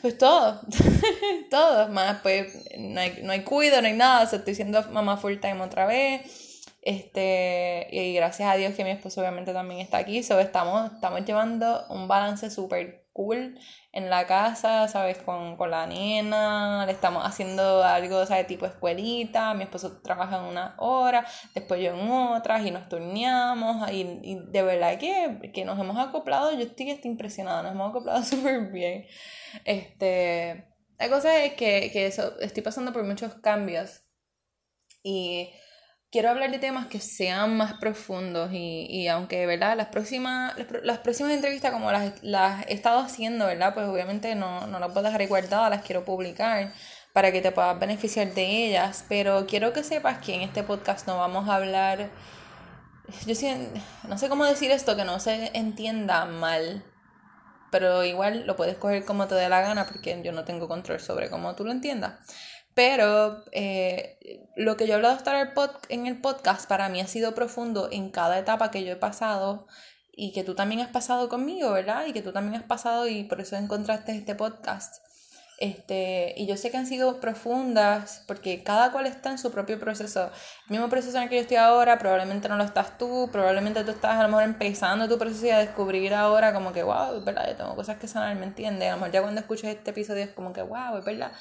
pues 0.00 0.16
todo, 0.16 0.62
todo, 1.50 1.88
más 1.90 2.22
pues 2.22 2.54
no 2.78 3.02
hay, 3.02 3.20
no 3.22 3.32
hay 3.32 3.44
cuido, 3.44 3.82
no 3.82 3.86
hay 3.86 3.92
nada, 3.92 4.26
o 4.26 4.34
estoy 4.34 4.54
siendo 4.54 4.82
mamá 4.92 5.18
full 5.18 5.40
time 5.40 5.60
otra 5.60 5.84
vez 5.84 6.48
este, 6.82 7.88
y 7.90 8.14
gracias 8.14 8.50
a 8.50 8.56
Dios 8.56 8.74
que 8.74 8.84
mi 8.84 8.90
esposo 8.90 9.20
obviamente 9.20 9.52
también 9.52 9.80
está 9.80 9.98
aquí. 9.98 10.22
So, 10.22 10.40
estamos, 10.40 10.92
estamos 10.92 11.24
llevando 11.24 11.84
un 11.90 12.08
balance 12.08 12.50
súper 12.50 13.06
cool 13.12 13.58
en 13.92 14.08
la 14.08 14.26
casa, 14.26 14.88
¿sabes? 14.88 15.18
Con, 15.18 15.56
con, 15.56 15.70
la 15.70 15.86
nena, 15.86 16.86
le 16.86 16.92
estamos 16.92 17.24
haciendo 17.26 17.82
algo, 17.82 18.24
¿sabes? 18.24 18.46
Tipo 18.46 18.66
escuelita, 18.66 19.52
mi 19.54 19.64
esposo 19.64 20.00
trabaja 20.00 20.38
en 20.38 20.44
una 20.44 20.74
hora, 20.78 21.26
después 21.54 21.82
yo 21.82 21.92
en 21.92 22.08
otras 22.10 22.64
y 22.64 22.70
nos 22.70 22.88
turneamos 22.88 23.90
y, 23.90 24.00
y 24.22 24.38
de 24.50 24.62
verdad 24.62 24.98
que, 24.98 25.50
que, 25.52 25.64
nos 25.64 25.78
hemos 25.78 25.98
acoplado, 25.98 26.52
yo 26.52 26.60
estoy, 26.60 26.90
estoy 26.90 27.10
impresionada, 27.10 27.62
nos 27.62 27.72
hemos 27.72 27.90
acoplado 27.90 28.22
súper 28.24 28.70
bien. 28.70 29.06
Este, 29.64 30.66
la 30.98 31.08
cosa 31.08 31.44
es 31.44 31.54
que, 31.54 31.90
que 31.92 32.06
estoy 32.06 32.62
pasando 32.62 32.92
por 32.92 33.04
muchos 33.04 33.34
cambios 33.36 34.02
y 35.02 35.50
quiero 36.10 36.30
hablar 36.30 36.50
de 36.50 36.58
temas 36.58 36.86
que 36.86 37.00
sean 37.00 37.56
más 37.56 37.74
profundos 37.74 38.52
y, 38.52 38.86
y 38.88 39.08
aunque, 39.08 39.46
¿verdad? 39.46 39.76
Las 39.76 39.88
próximas, 39.88 40.54
las 40.82 40.98
próximas 40.98 41.32
entrevistas 41.32 41.72
como 41.72 41.92
las, 41.92 42.22
las 42.22 42.66
he 42.66 42.74
estado 42.74 42.98
haciendo, 43.00 43.46
¿verdad? 43.46 43.74
Pues 43.74 43.86
obviamente 43.86 44.34
no, 44.34 44.66
no 44.66 44.78
las 44.78 44.90
puedo 44.90 45.06
dejar 45.06 45.26
guardadas, 45.28 45.70
las 45.70 45.82
quiero 45.82 46.04
publicar 46.04 46.72
para 47.12 47.32
que 47.32 47.40
te 47.40 47.52
puedas 47.52 47.78
beneficiar 47.78 48.32
de 48.34 48.66
ellas, 48.66 49.04
pero 49.08 49.46
quiero 49.46 49.72
que 49.72 49.82
sepas 49.82 50.18
que 50.18 50.34
en 50.34 50.42
este 50.42 50.62
podcast 50.62 51.06
no 51.06 51.18
vamos 51.18 51.48
a 51.48 51.56
hablar 51.56 52.10
yo 53.26 53.34
no 54.08 54.18
sé 54.18 54.28
cómo 54.28 54.44
decir 54.44 54.70
esto 54.70 54.96
que 54.96 55.04
no 55.04 55.18
se 55.20 55.50
entienda 55.54 56.24
mal, 56.26 56.84
pero 57.70 58.04
igual 58.04 58.46
lo 58.46 58.56
puedes 58.56 58.76
coger 58.76 59.04
como 59.04 59.26
te 59.26 59.34
dé 59.34 59.48
la 59.48 59.60
gana 59.60 59.86
porque 59.86 60.20
yo 60.22 60.32
no 60.32 60.44
tengo 60.44 60.68
control 60.68 61.00
sobre 61.00 61.30
cómo 61.30 61.54
tú 61.54 61.64
lo 61.64 61.72
entiendas. 61.72 62.14
Pero 62.74 63.44
eh, 63.52 64.48
lo 64.56 64.76
que 64.76 64.86
yo 64.86 64.92
he 64.92 64.96
hablado 64.96 65.14
hasta 65.14 65.52
en 65.88 66.06
el 66.06 66.20
podcast 66.20 66.68
para 66.68 66.88
mí 66.88 67.00
ha 67.00 67.06
sido 67.06 67.34
profundo 67.34 67.88
en 67.90 68.10
cada 68.10 68.38
etapa 68.38 68.70
que 68.70 68.84
yo 68.84 68.92
he 68.92 68.96
pasado 68.96 69.66
y 70.12 70.32
que 70.32 70.44
tú 70.44 70.54
también 70.54 70.80
has 70.80 70.90
pasado 70.90 71.28
conmigo, 71.28 71.72
¿verdad? 71.72 72.06
Y 72.06 72.12
que 72.12 72.22
tú 72.22 72.32
también 72.32 72.60
has 72.60 72.66
pasado 72.66 73.08
y 73.08 73.24
por 73.24 73.40
eso 73.40 73.56
encontraste 73.56 74.12
este 74.12 74.34
podcast. 74.34 75.02
Este, 75.60 76.32
y 76.38 76.46
yo 76.46 76.56
sé 76.56 76.70
que 76.70 76.78
han 76.78 76.86
sido 76.86 77.20
profundas 77.20 78.24
porque 78.26 78.62
cada 78.62 78.92
cual 78.92 79.06
está 79.06 79.30
en 79.30 79.36
su 79.36 79.50
propio 79.52 79.78
proceso. 79.78 80.30
El 80.66 80.70
mismo 80.70 80.88
proceso 80.88 81.18
en 81.18 81.24
el 81.24 81.28
que 81.28 81.34
yo 81.36 81.42
estoy 81.42 81.58
ahora, 81.58 81.98
probablemente 81.98 82.48
no 82.48 82.56
lo 82.56 82.64
estás 82.64 82.96
tú, 82.96 83.28
probablemente 83.30 83.84
tú 83.84 83.90
estás 83.90 84.12
a 84.18 84.22
lo 84.22 84.28
mejor 84.28 84.44
empezando 84.44 85.06
tu 85.06 85.18
proceso 85.18 85.46
y 85.46 85.50
a 85.50 85.58
descubrir 85.58 86.14
ahora 86.14 86.54
como 86.54 86.72
que, 86.72 86.82
wow, 86.82 87.18
es 87.18 87.24
verdad, 87.24 87.46
yo 87.46 87.56
tengo 87.56 87.76
cosas 87.76 87.98
que 87.98 88.08
sanar, 88.08 88.34
¿me 88.36 88.46
entiendes? 88.46 88.88
A 88.88 88.92
lo 88.92 88.96
mejor 88.98 89.12
ya 89.12 89.20
cuando 89.20 89.40
escuches 89.42 89.76
este 89.76 89.90
episodio 89.90 90.24
es 90.24 90.30
como 90.30 90.54
que, 90.54 90.62
wow, 90.62 90.96
es 90.96 91.04
verdad, 91.04 91.32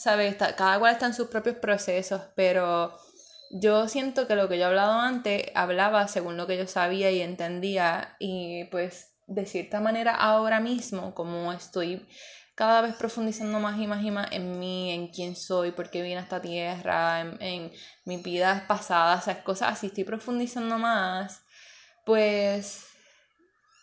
¿sabes? 0.00 0.36
cada 0.56 0.78
cual 0.78 0.94
está 0.94 1.06
en 1.06 1.14
sus 1.14 1.28
propios 1.28 1.56
procesos, 1.56 2.22
pero 2.34 2.98
yo 3.50 3.86
siento 3.86 4.26
que 4.26 4.34
lo 4.34 4.48
que 4.48 4.56
yo 4.56 4.64
he 4.64 4.66
hablado 4.66 4.98
antes 4.98 5.50
hablaba 5.54 6.08
según 6.08 6.38
lo 6.38 6.46
que 6.46 6.56
yo 6.56 6.66
sabía 6.66 7.10
y 7.10 7.20
entendía 7.20 8.16
y 8.18 8.64
pues 8.70 9.12
de 9.26 9.44
cierta 9.44 9.78
manera 9.80 10.14
ahora 10.14 10.58
mismo 10.58 11.14
como 11.14 11.52
estoy 11.52 12.06
cada 12.54 12.80
vez 12.80 12.94
profundizando 12.94 13.60
más 13.60 13.78
y 13.78 13.86
más 13.86 14.02
y 14.02 14.10
más 14.10 14.32
en 14.32 14.58
mí, 14.58 14.90
en 14.90 15.08
quién 15.08 15.36
soy, 15.36 15.72
por 15.72 15.90
qué 15.90 16.00
vine 16.00 16.16
a 16.16 16.22
esta 16.22 16.40
tierra, 16.40 17.20
en, 17.20 17.36
en 17.42 17.72
mis 18.06 18.22
vidas 18.22 18.62
pasadas, 18.62 19.28
esas 19.28 19.42
cosas 19.42 19.72
así, 19.72 19.88
estoy 19.88 20.04
profundizando 20.04 20.78
más, 20.78 21.42
pues, 22.04 22.86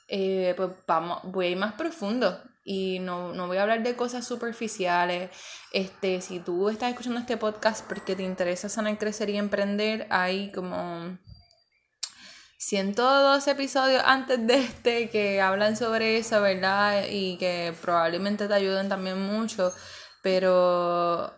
eh, 0.08 0.54
pues 0.58 0.70
vamos, 0.88 1.22
voy 1.26 1.48
a 1.48 1.50
ir 1.50 1.58
más 1.58 1.74
profundo 1.74 2.40
y 2.70 3.00
no, 3.00 3.32
no 3.32 3.48
voy 3.48 3.56
a 3.56 3.62
hablar 3.62 3.82
de 3.82 3.96
cosas 3.96 4.28
superficiales. 4.28 5.32
Este, 5.72 6.20
si 6.20 6.42
tú 6.42 6.68
estás 6.68 6.90
escuchando 6.90 7.22
este 7.22 7.38
podcast 7.38 7.88
porque 7.88 8.14
te 8.14 8.24
interesa 8.24 8.68
sanar, 8.68 8.98
crecer 8.98 9.30
y 9.30 9.38
emprender, 9.38 10.06
hay 10.10 10.52
como 10.52 11.18
102 12.58 13.48
episodios 13.48 14.04
antes 14.06 14.46
de 14.46 14.56
este 14.56 15.10
que 15.10 15.40
hablan 15.40 15.78
sobre 15.78 16.18
eso, 16.18 16.42
¿verdad? 16.42 17.06
Y 17.10 17.38
que 17.38 17.74
probablemente 17.82 18.50
te 18.50 18.54
ayuden 18.54 18.90
también 18.90 19.22
mucho, 19.22 19.74
pero 20.22 21.34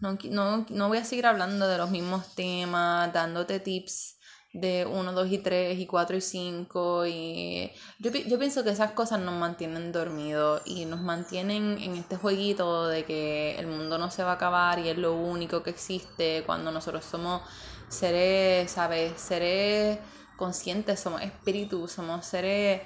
no, 0.00 0.16
no, 0.30 0.66
no 0.70 0.88
voy 0.88 0.96
a 0.96 1.04
seguir 1.04 1.26
hablando 1.26 1.68
de 1.68 1.76
los 1.76 1.90
mismos 1.90 2.34
temas, 2.34 3.12
dándote 3.12 3.60
tips 3.60 4.16
de 4.52 4.86
1, 4.86 5.12
2 5.12 5.32
y 5.32 5.38
3 5.38 5.78
y 5.78 5.86
4 5.86 6.16
y 6.16 6.20
5 6.20 7.06
y 7.06 7.72
yo, 7.98 8.10
yo 8.10 8.38
pienso 8.38 8.62
que 8.62 8.70
esas 8.70 8.92
cosas 8.92 9.20
nos 9.20 9.34
mantienen 9.34 9.92
dormidos 9.92 10.60
y 10.66 10.84
nos 10.84 11.00
mantienen 11.00 11.78
en 11.80 11.96
este 11.96 12.16
jueguito 12.16 12.88
de 12.88 13.04
que 13.04 13.58
el 13.58 13.66
mundo 13.66 13.96
no 13.96 14.10
se 14.10 14.22
va 14.22 14.32
a 14.32 14.34
acabar 14.34 14.78
y 14.78 14.90
es 14.90 14.98
lo 14.98 15.14
único 15.14 15.62
que 15.62 15.70
existe 15.70 16.42
cuando 16.44 16.70
nosotros 16.70 17.04
somos 17.04 17.42
seres, 17.88 18.70
¿sabes? 18.70 19.12
Seres 19.20 19.98
conscientes, 20.36 21.00
somos 21.00 21.22
espíritus, 21.22 21.92
somos 21.92 22.26
seres, 22.26 22.82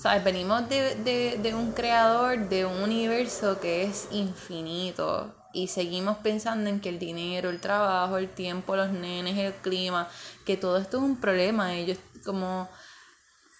¿sabes? 0.00 0.24
Venimos 0.24 0.68
de, 0.68 1.38
de 1.42 1.54
un 1.54 1.72
creador, 1.72 2.48
de 2.48 2.64
un 2.64 2.82
universo 2.82 3.60
que 3.60 3.84
es 3.84 4.08
infinito 4.10 5.34
y 5.56 5.68
seguimos 5.68 6.18
pensando 6.18 6.68
en 6.68 6.80
que 6.80 6.90
el 6.90 6.98
dinero, 6.98 7.48
el 7.48 7.60
trabajo, 7.60 8.18
el 8.18 8.28
tiempo, 8.28 8.76
los 8.76 8.90
nenes, 8.90 9.38
el 9.38 9.54
clima, 9.54 10.06
que 10.44 10.58
todo 10.58 10.76
esto 10.76 10.98
es 10.98 11.02
un 11.02 11.16
problema. 11.16 11.74
Y 11.74 11.86
yo 11.86 11.94
como, 12.26 12.68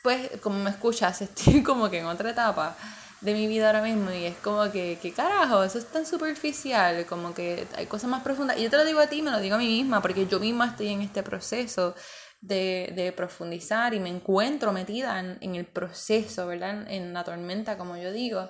pues, 0.03 0.31
como 0.43 0.59
me 0.59 0.69
escuchas, 0.69 1.23
estoy 1.23 1.63
como 1.63 1.89
que 1.89 2.01
en 2.01 2.07
otra 2.07 2.31
etapa 2.31 2.77
de 3.23 3.33
mi 3.33 3.47
vida 3.47 3.69
ahora 3.69 3.81
mismo 3.81 4.11
y 4.11 4.25
es 4.25 4.37
como 4.37 4.71
que, 4.71 4.99
¿qué 5.01 5.13
carajo? 5.13 5.63
Eso 5.65 5.79
es 5.79 5.87
tan 5.87 6.05
superficial, 6.05 7.07
como 7.07 7.33
que 7.33 7.67
hay 7.77 7.87
cosas 7.87 8.11
más 8.11 8.23
profundas. 8.23 8.59
Y 8.59 8.65
yo 8.65 8.71
te 8.71 8.77
lo 8.77 8.85
digo 8.85 9.01
a 9.01 9.07
ti, 9.07 9.23
me 9.23 9.31
lo 9.31 9.41
digo 9.41 9.55
a 9.55 9.59
mí 9.59 9.67
misma, 9.67 10.03
porque 10.03 10.27
yo 10.27 10.39
misma 10.39 10.67
estoy 10.67 10.89
en 10.89 11.01
este 11.01 11.23
proceso 11.23 11.95
de, 12.47 12.93
de 12.95 13.13
profundizar 13.13 13.95
y 13.95 14.01
me 14.01 14.09
encuentro 14.09 14.73
metida 14.73 15.21
en, 15.21 15.39
en 15.41 15.55
el 15.55 15.67
proceso, 15.67 16.47
¿verdad? 16.47 16.91
En 16.91 17.13
la 17.13 17.25
tormenta, 17.25 17.77
como 17.77 17.97
yo 17.97 18.13
digo 18.13 18.49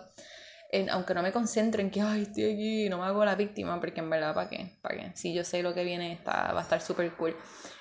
aunque 0.91 1.15
no 1.15 1.23
me 1.23 1.33
concentro 1.33 1.81
en 1.81 1.91
que, 1.91 2.01
ay, 2.01 2.23
estoy 2.23 2.45
aquí, 2.53 2.89
no 2.89 2.99
me 2.99 3.05
hago 3.05 3.25
la 3.25 3.35
víctima, 3.35 3.79
porque 3.81 4.01
en 4.01 4.11
verdad, 4.11 4.35
¿para 4.35 4.49
qué? 4.49 4.79
¿Para 4.83 4.97
qué? 4.97 5.13
Si 5.15 5.33
yo 5.33 5.45
sé 5.45 5.63
lo 5.63 5.75
que 5.75 5.85
viene, 5.85 6.13
está, 6.13 6.53
va 6.53 6.61
a 6.61 6.63
estar 6.63 6.81
súper 6.81 7.13
cool. 7.13 7.37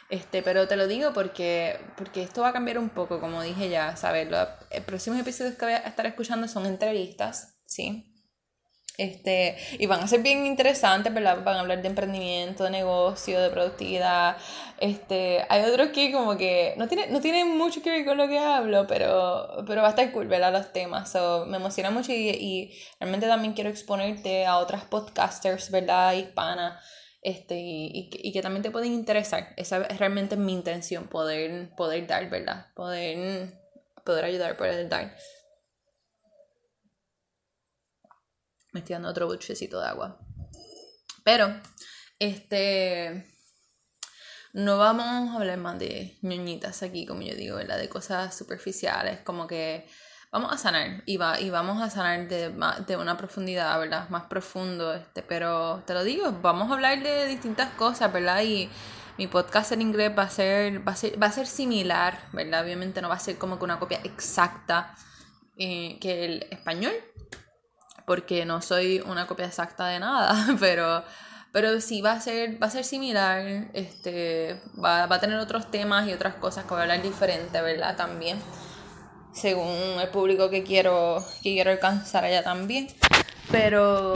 Este, 0.09 0.43
pero 0.43 0.67
te 0.67 0.75
lo 0.75 0.87
digo 0.87 1.13
porque, 1.13 1.79
porque 1.97 2.21
esto 2.21 2.41
va 2.41 2.49
a 2.49 2.53
cambiar 2.53 2.77
un 2.77 2.89
poco, 2.89 3.19
como 3.19 3.41
dije 3.41 3.69
ya, 3.69 3.95
¿sabes? 3.95 4.29
Los 4.29 4.47
próximos 4.85 5.19
episodios 5.19 5.55
que 5.55 5.65
voy 5.65 5.73
a 5.73 5.77
estar 5.77 6.05
escuchando 6.05 6.47
son 6.47 6.65
entrevistas, 6.65 7.57
¿sí? 7.65 8.14
Este, 8.97 9.57
y 9.77 9.87
van 9.87 9.99
a 10.01 10.07
ser 10.07 10.21
bien 10.21 10.45
interesantes, 10.45 11.13
¿verdad? 11.13 11.43
Van 11.43 11.57
a 11.57 11.59
hablar 11.61 11.81
de 11.81 11.87
emprendimiento, 11.87 12.63
de 12.63 12.69
negocio, 12.69 13.41
de 13.41 13.49
productividad. 13.49 14.37
Este, 14.79 15.45
hay 15.49 15.63
otros 15.63 15.89
que 15.89 16.11
como 16.11 16.37
que 16.37 16.73
no 16.77 16.87
tienen 16.87 17.11
no 17.11 17.21
tiene 17.21 17.45
mucho 17.45 17.81
que 17.81 17.89
ver 17.89 18.05
con 18.05 18.17
lo 18.17 18.27
que 18.27 18.39
hablo, 18.39 18.87
pero, 18.87 19.63
pero 19.67 19.81
va 19.81 19.87
a 19.87 19.89
estar 19.91 20.11
cool. 20.11 20.29
Los 20.29 20.73
temas. 20.73 21.11
So, 21.11 21.45
me 21.45 21.57
emociona 21.57 21.91
mucho 21.91 22.11
y, 22.11 22.29
y 22.29 22.73
realmente 22.99 23.27
también 23.27 23.53
quiero 23.53 23.69
exponerte 23.69 24.45
a 24.45 24.57
otras 24.57 24.83
podcasters, 24.85 25.71
¿verdad? 25.71 26.13
Hispanas. 26.13 26.83
Este, 27.21 27.59
y, 27.59 28.11
y, 28.13 28.31
que 28.31 28.41
también 28.43 28.61
te 28.61 28.69
pueden 28.69 28.93
interesar. 28.93 29.53
Esa 29.57 29.81
es 29.85 29.97
realmente 29.97 30.37
mi 30.37 30.53
intención, 30.53 31.07
poder, 31.07 31.71
poder 31.75 32.05
dar, 32.05 32.29
¿verdad? 32.29 32.67
Poder, 32.75 33.51
poder 34.03 34.25
ayudar, 34.25 34.55
poder 34.57 34.87
dar. 34.87 35.15
Me 38.75 38.81
estoy 38.81 38.95
dando 38.95 39.07
otro 39.07 39.25
buchecito 39.27 39.79
de 39.79 39.87
agua. 39.87 40.19
Pero, 41.23 41.61
este. 42.19 43.25
No 44.51 44.77
vamos 44.77 45.05
a 45.05 45.37
hablar 45.37 45.57
más 45.59 45.79
de 45.79 46.17
ñoñitas 46.21 46.83
aquí, 46.83 47.05
como 47.05 47.21
yo 47.21 47.35
digo, 47.35 47.55
¿verdad? 47.55 47.77
De 47.77 47.87
cosas 47.87 48.35
superficiales, 48.35 49.21
como 49.21 49.47
que 49.47 49.87
vamos 50.29 50.51
a 50.51 50.57
sanar 50.57 51.03
y, 51.05 51.15
va, 51.15 51.39
y 51.39 51.49
vamos 51.49 51.81
a 51.81 51.89
sanar 51.89 52.27
de, 52.27 52.53
de 52.85 52.97
una 52.97 53.15
profundidad, 53.15 53.79
¿verdad? 53.79 54.09
Más 54.09 54.23
profundo, 54.23 54.93
este, 54.93 55.23
pero 55.23 55.81
te 55.87 55.93
lo 55.93 56.03
digo, 56.03 56.33
vamos 56.41 56.69
a 56.69 56.73
hablar 56.73 57.01
de 57.01 57.27
distintas 57.27 57.69
cosas, 57.75 58.11
¿verdad? 58.11 58.43
Y 58.43 58.69
mi 59.17 59.27
podcast 59.27 59.71
en 59.71 59.83
inglés 59.83 60.11
va 60.17 60.23
a 60.23 60.29
ser, 60.29 60.85
va 60.85 60.91
a 60.91 60.95
ser, 60.97 61.21
va 61.21 61.27
a 61.27 61.31
ser 61.31 61.47
similar, 61.47 62.27
¿verdad? 62.33 62.65
Obviamente 62.65 63.01
no 63.01 63.07
va 63.07 63.15
a 63.15 63.19
ser 63.19 63.37
como 63.37 63.57
que 63.57 63.63
una 63.63 63.79
copia 63.79 64.01
exacta 64.03 64.95
eh, 65.57 65.97
que 66.01 66.25
el 66.25 66.47
español, 66.51 66.93
porque 68.05 68.45
no 68.45 68.61
soy 68.61 69.01
una 69.05 69.27
copia 69.27 69.45
exacta 69.45 69.87
de 69.87 69.99
nada, 69.99 70.35
pero, 70.59 71.03
pero 71.51 71.81
sí 71.81 72.01
va 72.01 72.13
a 72.13 72.21
ser, 72.21 72.61
va 72.61 72.67
a 72.67 72.71
ser 72.71 72.83
similar, 72.83 73.69
este, 73.73 74.61
va, 74.81 75.07
va 75.07 75.15
a 75.15 75.19
tener 75.19 75.37
otros 75.37 75.71
temas 75.71 76.07
y 76.07 76.13
otras 76.13 76.35
cosas 76.35 76.65
que 76.65 76.69
voy 76.69 76.79
a 76.79 76.81
hablar 76.83 77.01
diferente, 77.01 77.61
¿verdad? 77.61 77.95
También, 77.95 78.39
según 79.33 79.99
el 79.99 80.09
público 80.09 80.49
que 80.49 80.63
quiero, 80.63 81.25
que 81.43 81.53
quiero 81.53 81.71
alcanzar 81.71 82.23
allá 82.25 82.43
también. 82.43 82.87
Pero 83.51 84.13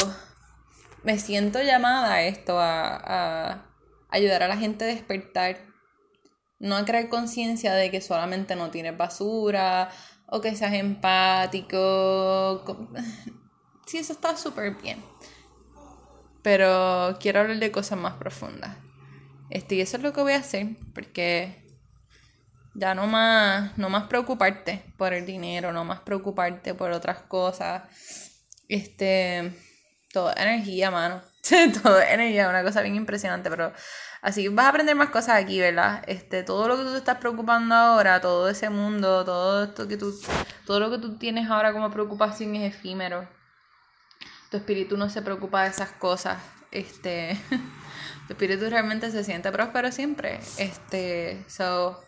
me 1.03 1.19
siento 1.19 1.61
llamada 1.61 2.13
a 2.13 2.23
esto, 2.23 2.59
a, 2.59 2.95
a 2.95 3.65
ayudar 4.09 4.43
a 4.43 4.47
la 4.47 4.57
gente 4.57 4.85
a 4.85 4.87
despertar, 4.87 5.57
no 6.59 6.75
a 6.75 6.85
crear 6.85 7.09
conciencia 7.09 7.73
de 7.73 7.89
que 7.89 8.01
solamente 8.01 8.55
no 8.55 8.69
tienes 8.69 8.97
basura 8.97 9.89
o 10.27 10.41
que 10.41 10.55
seas 10.55 10.73
empático 10.73 12.63
sí, 13.89 13.97
eso 13.97 14.13
está 14.13 14.37
súper 14.37 14.75
bien. 14.75 15.03
Pero 16.43 17.17
quiero 17.19 17.41
hablar 17.41 17.57
de 17.57 17.71
cosas 17.71 17.97
más 17.97 18.13
profundas. 18.13 18.77
Este, 19.49 19.75
y 19.75 19.81
eso 19.81 19.97
es 19.97 20.03
lo 20.03 20.13
que 20.13 20.21
voy 20.21 20.33
a 20.33 20.37
hacer, 20.37 20.67
porque 20.93 21.67
ya 22.75 22.93
no 22.93 23.07
más, 23.07 23.75
no 23.77 23.89
más 23.89 24.05
preocuparte 24.07 24.93
por 24.95 25.13
el 25.13 25.25
dinero, 25.25 25.73
no 25.73 25.83
más 25.85 26.01
preocuparte 26.01 26.75
por 26.75 26.91
otras 26.91 27.23
cosas. 27.23 27.83
Este, 28.67 29.51
todo 30.13 30.31
energía, 30.37 30.91
mano. 30.91 31.21
todo 31.83 31.99
energía, 31.99 32.47
una 32.47 32.63
cosa 32.63 32.81
bien 32.83 32.95
impresionante, 32.95 33.49
pero 33.49 33.73
así 34.21 34.47
vas 34.49 34.67
a 34.67 34.69
aprender 34.69 34.95
más 34.95 35.09
cosas 35.09 35.43
aquí, 35.43 35.59
¿verdad? 35.59 36.03
Este, 36.05 36.43
todo 36.43 36.67
lo 36.67 36.77
que 36.77 36.83
tú 36.83 36.91
te 36.91 36.99
estás 36.99 37.17
preocupando 37.17 37.73
ahora, 37.73 38.21
todo 38.21 38.49
ese 38.49 38.69
mundo, 38.69 39.25
todo 39.25 39.63
esto 39.63 39.87
que 39.87 39.97
tú, 39.97 40.13
todo 40.65 40.79
lo 40.79 40.91
que 40.91 40.99
tú 40.99 41.17
tienes 41.17 41.49
ahora 41.49 41.73
como 41.73 41.89
preocupación 41.89 42.55
es 42.55 42.75
efímero 42.75 43.38
tu 44.49 44.57
espíritu 44.57 44.97
no 44.97 45.09
se 45.09 45.21
preocupa 45.21 45.63
de 45.63 45.69
esas 45.69 45.91
cosas. 45.91 46.41
Este, 46.71 47.37
tu 48.27 48.33
espíritu 48.33 48.69
realmente 48.69 49.11
se 49.11 49.23
siente 49.23 49.51
próspero 49.51 49.91
siempre. 49.91 50.39
Este, 50.57 51.43
so, 51.47 51.99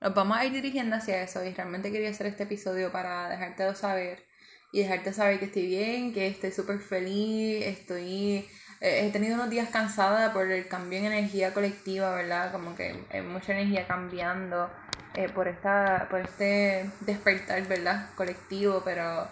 nos 0.00 0.14
vamos 0.14 0.36
a 0.36 0.44
ir 0.44 0.52
dirigiendo 0.52 0.96
hacia 0.96 1.22
eso 1.22 1.44
y 1.44 1.52
realmente 1.52 1.90
quería 1.90 2.10
hacer 2.10 2.26
este 2.26 2.44
episodio 2.44 2.92
para 2.92 3.28
dejarte 3.28 3.74
saber 3.74 4.24
y 4.72 4.80
dejarte 4.80 5.12
saber 5.12 5.38
que 5.38 5.46
estoy 5.46 5.66
bien, 5.66 6.12
que 6.12 6.26
estoy 6.26 6.52
súper 6.52 6.78
feliz, 6.80 7.64
estoy 7.64 8.46
he 8.80 9.10
tenido 9.10 9.34
unos 9.34 9.50
días 9.50 9.70
cansada 9.70 10.32
por 10.32 10.50
el 10.50 10.68
cambio 10.68 10.98
en 10.98 11.06
energía 11.06 11.54
colectiva, 11.54 12.14
¿verdad? 12.14 12.52
Como 12.52 12.76
que 12.76 13.04
hay 13.10 13.22
mucha 13.22 13.52
energía 13.52 13.86
cambiando 13.86 14.70
eh, 15.14 15.28
por, 15.28 15.48
esta, 15.48 16.06
por 16.10 16.20
este 16.20 16.90
despertar, 17.00 17.66
¿verdad? 17.66 18.10
Colectivo, 18.14 18.82
pero 18.84 19.28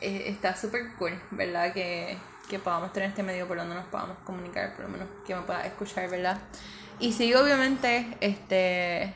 está 0.00 0.56
súper 0.56 0.94
cool, 0.98 1.20
¿verdad? 1.30 1.72
Que, 1.72 2.16
que 2.48 2.58
podamos 2.58 2.92
tener 2.92 3.10
este 3.10 3.22
medio 3.22 3.46
por 3.46 3.56
donde 3.56 3.74
nos 3.74 3.86
podamos 3.86 4.18
comunicar, 4.24 4.74
por 4.74 4.84
lo 4.84 4.90
menos 4.90 5.08
que 5.26 5.34
me 5.34 5.42
pueda 5.42 5.66
escuchar, 5.66 6.08
¿verdad? 6.08 6.38
Y 6.98 7.12
sigo 7.12 7.40
obviamente 7.40 8.16
este 8.20 9.14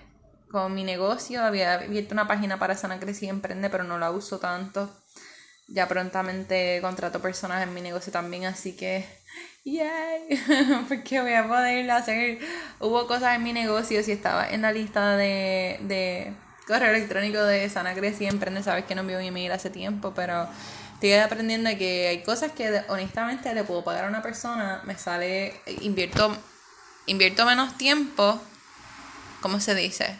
con 0.50 0.74
mi 0.74 0.82
negocio, 0.82 1.42
había 1.42 1.74
abierto 1.74 2.12
una 2.12 2.26
página 2.26 2.58
para 2.58 2.76
Sana 2.76 2.98
Crecí 2.98 3.28
Emprende, 3.28 3.70
pero 3.70 3.84
no 3.84 3.98
la 3.98 4.10
uso 4.10 4.38
tanto. 4.38 4.90
Ya 5.68 5.86
prontamente 5.86 6.80
contrato 6.82 7.22
personas 7.22 7.62
en 7.62 7.72
mi 7.72 7.80
negocio 7.80 8.12
también, 8.12 8.44
así 8.46 8.76
que 8.76 9.06
yay, 9.64 10.40
porque 10.88 11.20
voy 11.20 11.34
a 11.34 11.46
poder 11.46 11.88
hacer, 11.90 12.40
hubo 12.80 13.06
cosas 13.06 13.36
en 13.36 13.44
mi 13.44 13.52
negocio, 13.52 14.02
si 14.02 14.10
estaba 14.10 14.48
en 14.50 14.62
la 14.62 14.72
lista 14.72 15.16
de, 15.16 15.78
de 15.82 16.34
correo 16.70 16.90
electrónico 16.90 17.42
de 17.42 17.68
Sana 17.68 17.94
Crecí 17.94 18.26
Emprende, 18.26 18.62
sabes 18.62 18.84
que 18.84 18.94
no 18.94 19.00
envío 19.00 19.18
un 19.18 19.24
email 19.24 19.50
hace 19.50 19.70
tiempo, 19.70 20.12
pero 20.14 20.48
estoy 20.94 21.14
aprendiendo 21.14 21.68
que 21.76 22.06
hay 22.06 22.22
cosas 22.22 22.52
que 22.52 22.84
honestamente 22.88 23.52
le 23.52 23.64
puedo 23.64 23.82
pagar 23.82 24.04
a 24.04 24.08
una 24.08 24.22
persona, 24.22 24.80
me 24.84 24.96
sale, 24.96 25.60
invierto, 25.80 26.36
invierto 27.06 27.44
menos 27.44 27.76
tiempo, 27.76 28.40
¿cómo 29.40 29.58
se 29.58 29.74
dice? 29.74 30.16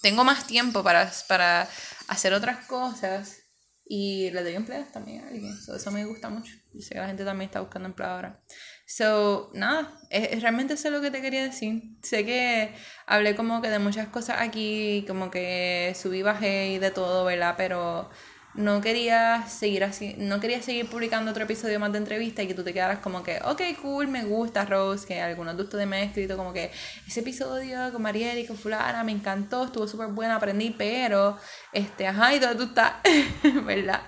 Tengo 0.00 0.22
más 0.22 0.46
tiempo 0.46 0.84
para, 0.84 1.10
para 1.26 1.68
hacer 2.06 2.34
otras 2.34 2.64
cosas 2.66 3.47
y 3.88 4.30
le 4.32 4.42
doy 4.42 4.54
empleos 4.54 4.92
también 4.92 5.24
a 5.24 5.28
alguien. 5.28 5.56
eso 5.56 5.90
me 5.90 6.04
gusta 6.04 6.28
mucho. 6.28 6.52
Yo 6.74 6.82
sé 6.82 6.90
que 6.90 7.00
la 7.00 7.06
gente 7.06 7.24
también 7.24 7.48
está 7.48 7.60
buscando 7.60 7.88
empleo 7.88 8.08
ahora. 8.08 8.40
So, 8.86 9.50
nada, 9.54 9.98
es, 10.10 10.42
realmente 10.42 10.74
eso 10.74 10.88
es 10.88 10.94
lo 10.94 11.00
que 11.00 11.10
te 11.10 11.22
quería 11.22 11.42
decir. 11.42 11.82
Sé 12.02 12.24
que 12.26 12.74
hablé 13.06 13.34
como 13.34 13.62
que 13.62 13.70
de 13.70 13.78
muchas 13.78 14.08
cosas 14.08 14.40
aquí, 14.40 15.04
como 15.08 15.30
que 15.30 15.94
subí, 15.96 16.22
bajé 16.22 16.68
y 16.72 16.78
de 16.78 16.90
todo, 16.90 17.24
¿verdad? 17.24 17.54
Pero 17.56 18.10
no 18.58 18.80
quería 18.80 19.46
seguir 19.46 19.84
así, 19.84 20.16
no 20.18 20.40
quería 20.40 20.60
seguir 20.60 20.90
publicando 20.90 21.30
otro 21.30 21.44
episodio 21.44 21.78
más 21.78 21.92
de 21.92 21.98
entrevista 21.98 22.42
y 22.42 22.48
que 22.48 22.54
tú 22.54 22.64
te 22.64 22.74
quedaras 22.74 22.98
como 22.98 23.22
que, 23.22 23.38
ok, 23.44 23.62
cool, 23.80 24.08
me 24.08 24.24
gusta 24.24 24.64
Rose, 24.64 25.06
que 25.06 25.20
algunos 25.20 25.56
de 25.56 25.62
ustedes 25.62 25.86
me 25.86 25.98
han 25.98 26.08
escrito 26.08 26.36
como 26.36 26.52
que 26.52 26.72
ese 27.06 27.20
episodio 27.20 27.92
con 27.92 28.02
Mariel 28.02 28.36
y 28.36 28.46
con 28.46 28.56
fulana 28.56 29.04
me 29.04 29.12
encantó, 29.12 29.66
estuvo 29.66 29.86
súper 29.86 30.08
bueno, 30.08 30.34
aprendí, 30.34 30.74
pero, 30.76 31.38
este, 31.72 32.08
ajá, 32.08 32.34
¿y 32.34 32.40
dónde 32.40 32.56
tú 32.56 32.64
estás? 32.64 32.94
¿Verdad? 33.64 34.02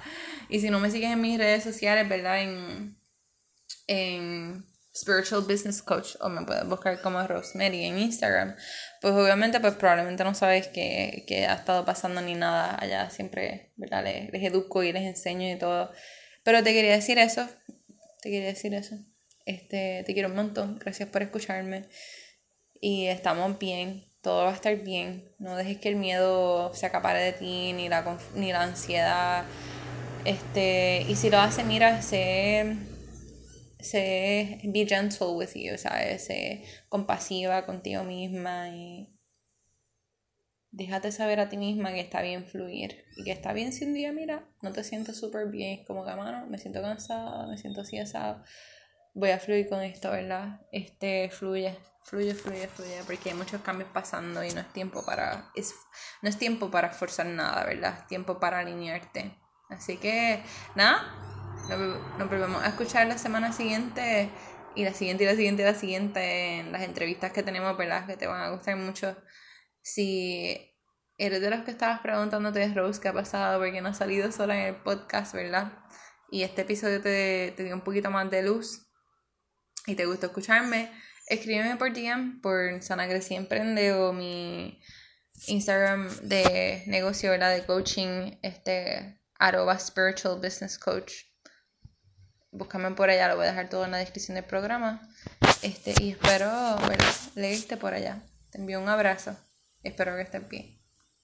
Y 0.49 0.59
si 0.59 0.69
no 0.69 0.81
me 0.81 0.91
sigues 0.91 1.13
en 1.13 1.21
mis 1.21 1.39
redes 1.39 1.63
sociales, 1.63 2.09
¿verdad? 2.09 2.43
En, 2.43 2.97
en 3.87 4.67
Spiritual 4.95 5.43
Business 5.43 5.83
Coach 5.83 6.17
o 6.21 6.29
me 6.29 6.45
puedes 6.45 6.67
buscar 6.67 7.01
como 7.01 7.25
Rosemary 7.25 7.85
en 7.85 7.99
Instagram, 7.99 8.57
pues 9.01 9.15
obviamente 9.15 9.61
pues 9.61 9.75
probablemente 9.75 10.25
no 10.25 10.35
sabes 10.35 10.67
qué, 10.69 11.47
ha 11.49 11.55
estado 11.55 11.85
pasando 11.85 12.21
ni 12.21 12.35
nada 12.35 12.77
allá, 12.81 13.09
siempre 13.11 13.73
¿verdad? 13.77 14.03
Les, 14.05 14.33
les, 14.33 14.43
educo 14.43 14.83
y 14.83 14.93
les 14.93 15.05
enseño 15.05 15.49
y 15.49 15.57
todo. 15.57 15.93
Pero 16.43 16.63
te 16.65 16.73
quería 16.73 16.93
decir 16.93 17.19
eso, 17.19 17.49
te 18.21 18.31
quería 18.31 18.49
decir 18.49 18.75
eso. 18.75 18.97
Este, 19.47 20.03
te 20.05 20.13
quiero 20.13 20.29
un 20.29 20.37
montón, 20.37 20.79
gracias 20.79 21.09
por 21.09 21.23
escucharme 21.23 21.85
y 22.81 23.07
estamos 23.07 23.59
bien, 23.59 24.05
todo 24.23 24.45
va 24.45 24.51
a 24.51 24.55
estar 24.55 24.75
bien, 24.77 25.33
no 25.39 25.57
dejes 25.57 25.79
que 25.79 25.89
el 25.89 25.97
miedo 25.97 26.75
se 26.75 26.87
acapare 26.87 27.21
de 27.21 27.33
ti 27.33 27.73
ni 27.75 27.89
la, 27.89 28.19
ni 28.35 28.53
la 28.53 28.63
ansiedad. 28.63 29.45
Este, 30.25 31.07
y 31.09 31.15
si 31.15 31.31
lo 31.31 31.39
haces, 31.39 31.65
mira, 31.65 32.03
sé 32.03 32.77
sé 33.83 34.61
be 34.65 34.87
gentle 34.87 35.35
with 35.35 35.55
you, 35.55 35.77
¿sabes? 35.79 36.25
Sé 36.27 36.65
compasiva 36.89 37.67
contigo 37.67 38.05
misma 38.05 38.69
y 38.71 39.21
déjate 40.71 41.13
saber 41.13 41.41
a 41.41 41.49
ti 41.49 41.57
misma 41.57 41.93
que 41.93 42.01
está 42.01 42.23
bien 42.23 42.45
fluir 42.45 43.05
y 43.17 43.25
que 43.25 43.33
está 43.33 43.53
bien 43.53 43.73
si 43.73 43.85
un 43.85 43.95
día, 43.95 44.13
mira, 44.13 44.49
no 44.63 44.73
te 44.73 44.85
sientes 44.85 45.19
súper 45.19 45.49
bien, 45.49 45.85
como 45.85 46.05
que, 46.05 46.15
mano, 46.15 46.47
me 46.47 46.59
siento 46.59 46.81
cansada, 46.81 47.47
me 47.47 47.59
siento 47.59 47.81
así 47.81 47.99
asado, 47.99 48.45
voy 49.15 49.31
a 49.31 49.39
fluir 49.39 49.69
con 49.69 49.83
esto, 49.83 50.11
¿verdad? 50.11 50.61
Este, 50.71 51.31
fluye, 51.31 51.77
fluye, 52.05 52.35
fluye, 52.35 52.69
fluye, 52.69 53.03
porque 53.07 53.31
hay 53.31 53.35
muchos 53.35 53.61
cambios 53.63 53.91
pasando 53.93 54.45
y 54.45 54.51
no 54.51 54.61
es 54.61 54.73
tiempo 54.73 55.05
para, 55.05 55.51
es, 55.57 55.75
no 56.23 56.29
es 56.29 56.39
tiempo 56.39 56.71
para 56.71 56.91
forzar 56.91 57.27
nada, 57.27 57.65
¿verdad? 57.65 57.99
Es 58.01 58.07
tiempo 58.07 58.39
para 58.39 58.61
alinearte. 58.61 59.37
Así 59.69 59.99
que, 59.99 60.43
nada, 60.75 61.30
nos, 61.69 62.29
volvemos 62.29 62.63
a 62.63 62.69
escuchar 62.69 63.07
la 63.07 63.19
semana 63.19 63.53
siguiente 63.53 64.31
y 64.75 64.85
la 64.85 64.95
siguiente 64.95 65.25
y 65.25 65.27
la 65.27 65.35
siguiente 65.35 65.63
y 65.63 65.65
la 65.65 65.75
siguiente 65.75 66.59
en 66.59 66.73
las 66.73 66.83
entrevistas 66.83 67.33
que 67.33 67.43
tenemos, 67.43 67.77
¿verdad? 67.77 68.07
Que 68.07 68.17
te 68.17 68.27
van 68.27 68.43
a 68.43 68.51
gustar 68.51 68.77
mucho. 68.77 69.17
Si 69.83 70.77
eres 71.19 71.41
de 71.41 71.51
los 71.51 71.65
que 71.65 71.71
estabas 71.71 72.01
preguntándote, 72.01 72.73
Rose, 72.75 73.01
¿qué 73.01 73.09
ha 73.09 73.13
pasado? 73.13 73.59
Porque 73.59 73.81
no 73.81 73.91
ha 73.91 73.95
salido 73.95 74.31
sola 74.33 74.59
en 74.59 74.75
el 74.75 74.83
podcast, 74.83 75.35
¿verdad? 75.35 75.73
Y 76.31 76.43
este 76.43 76.63
episodio 76.63 77.01
te, 77.01 77.53
te 77.57 77.65
dio 77.65 77.75
un 77.75 77.83
poquito 77.83 78.11
más 78.11 78.31
de 78.31 78.43
luz 78.43 78.87
y 79.87 79.95
te 79.97 80.07
gustó 80.07 80.27
escucharme, 80.27 80.93
escríbeme 81.27 81.77
por 81.77 81.93
DM, 81.93 82.41
por 82.41 82.83
Sana 82.83 83.07
Grecia 83.07 83.37
Emprende 83.37 83.93
o 83.93 84.13
mi 84.13 84.81
Instagram 85.47 86.09
de 86.23 86.85
negocio, 86.87 87.31
¿verdad? 87.31 87.55
De 87.55 87.65
coaching, 87.65 88.39
este, 88.43 89.21
arroba 89.39 89.79
spiritual 89.79 90.37
business 90.41 90.79
coach 90.79 91.30
búscame 92.51 92.91
por 92.93 93.11
allá, 93.11 93.29
lo 93.29 93.37
voy 93.37 93.47
a 93.47 93.51
dejar 93.51 93.69
todo 93.69 93.85
en 93.85 93.91
la 93.91 93.99
descripción 93.99 94.35
del 94.35 94.45
programa. 94.45 95.09
Este, 95.63 95.95
y 96.01 96.11
espero 96.11 96.77
leerte 97.35 97.77
por 97.77 97.95
allá. 97.95 98.23
Te 98.51 98.59
envío 98.59 98.81
un 98.81 98.89
abrazo. 98.89 99.37
Espero 99.83 100.17
que 100.17 100.23
estés 100.23 100.49
bien. 100.49 100.80